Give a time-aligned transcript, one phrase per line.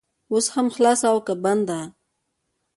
[0.31, 1.79] اوس هم خلاصه او که بنده؟